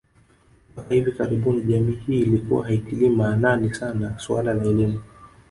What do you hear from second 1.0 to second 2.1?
karibuni jamii